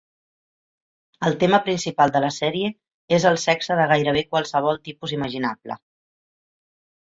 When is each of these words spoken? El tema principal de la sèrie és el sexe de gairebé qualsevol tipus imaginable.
El 1.27 1.35
tema 1.43 1.59
principal 1.67 2.13
de 2.15 2.21
la 2.23 2.31
sèrie 2.37 2.71
és 3.19 3.27
el 3.33 3.37
sexe 3.43 3.77
de 3.81 3.85
gairebé 3.93 4.25
qualsevol 4.33 4.81
tipus 4.89 5.15
imaginable. 5.21 5.79